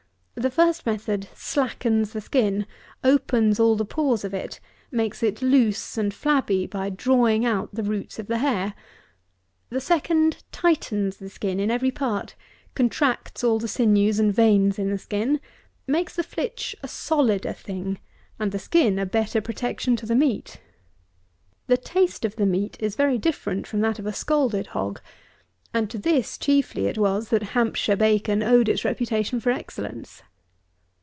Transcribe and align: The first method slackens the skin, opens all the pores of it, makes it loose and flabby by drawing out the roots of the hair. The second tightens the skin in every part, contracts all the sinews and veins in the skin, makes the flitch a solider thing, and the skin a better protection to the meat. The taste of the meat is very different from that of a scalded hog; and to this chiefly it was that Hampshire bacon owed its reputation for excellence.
The 0.35 0.49
first 0.49 0.87
method 0.87 1.27
slackens 1.35 2.13
the 2.13 2.21
skin, 2.21 2.65
opens 3.03 3.59
all 3.59 3.75
the 3.75 3.85
pores 3.85 4.23
of 4.23 4.33
it, 4.33 4.59
makes 4.89 5.21
it 5.21 5.39
loose 5.43 5.99
and 5.99 6.11
flabby 6.11 6.65
by 6.65 6.89
drawing 6.89 7.45
out 7.45 7.75
the 7.75 7.83
roots 7.83 8.17
of 8.17 8.25
the 8.25 8.39
hair. 8.39 8.73
The 9.69 9.81
second 9.81 10.43
tightens 10.51 11.17
the 11.17 11.29
skin 11.29 11.59
in 11.59 11.69
every 11.69 11.91
part, 11.91 12.33
contracts 12.73 13.43
all 13.43 13.59
the 13.59 13.67
sinews 13.67 14.19
and 14.19 14.33
veins 14.33 14.79
in 14.79 14.89
the 14.89 14.97
skin, 14.97 15.39
makes 15.85 16.15
the 16.15 16.23
flitch 16.23 16.75
a 16.81 16.87
solider 16.87 17.53
thing, 17.53 17.99
and 18.39 18.51
the 18.51 18.57
skin 18.57 18.97
a 18.97 19.05
better 19.05 19.41
protection 19.41 19.95
to 19.97 20.07
the 20.07 20.15
meat. 20.15 20.59
The 21.67 21.77
taste 21.77 22.25
of 22.25 22.37
the 22.37 22.47
meat 22.47 22.77
is 22.79 22.95
very 22.95 23.19
different 23.19 23.67
from 23.67 23.81
that 23.81 23.99
of 23.99 24.07
a 24.07 24.13
scalded 24.13 24.67
hog; 24.67 25.01
and 25.71 25.87
to 25.91 25.99
this 25.99 26.35
chiefly 26.35 26.87
it 26.87 26.97
was 26.97 27.29
that 27.29 27.43
Hampshire 27.53 27.95
bacon 27.95 28.41
owed 28.41 28.67
its 28.67 28.83
reputation 28.83 29.39
for 29.39 29.51
excellence. 29.51 30.23